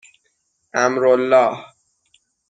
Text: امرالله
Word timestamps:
امرالله 0.83 1.45